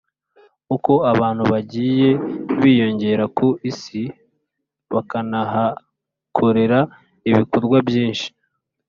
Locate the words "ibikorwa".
7.29-7.77